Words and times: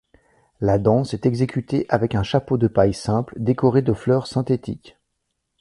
La 0.61 0.79
danse 0.79 1.13
est 1.13 1.27
exécutée 1.27 1.85
avec 1.87 2.15
un 2.15 2.23
chapeau 2.23 2.57
de 2.57 2.67
paille 2.67 2.95
simple, 2.95 3.35
décoré 3.37 3.83
de 3.83 3.93
fleurs 3.93 4.25
synthétiques. 4.25 4.97